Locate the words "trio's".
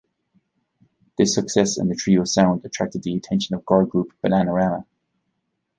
1.95-2.33